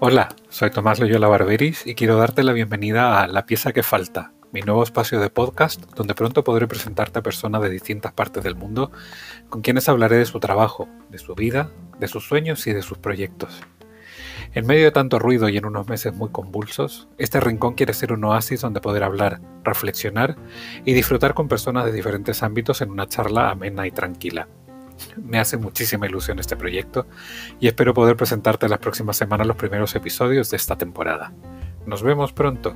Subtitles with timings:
[0.00, 4.32] Hola, soy Tomás Loyola Barberis y quiero darte la bienvenida a La pieza que falta,
[4.52, 8.54] mi nuevo espacio de podcast donde pronto podré presentarte a personas de distintas partes del
[8.54, 8.92] mundo
[9.48, 12.98] con quienes hablaré de su trabajo, de su vida, de sus sueños y de sus
[12.98, 13.60] proyectos.
[14.54, 18.12] En medio de tanto ruido y en unos meses muy convulsos, este rincón quiere ser
[18.12, 20.36] un oasis donde poder hablar, reflexionar
[20.84, 24.46] y disfrutar con personas de diferentes ámbitos en una charla amena y tranquila.
[25.16, 27.06] Me hace muchísima ilusión este proyecto
[27.60, 31.32] y espero poder presentarte las próximas semanas los primeros episodios de esta temporada.
[31.86, 32.74] Nos vemos pronto.